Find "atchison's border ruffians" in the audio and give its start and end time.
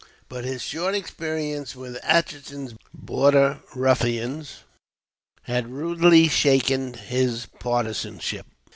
2.01-4.61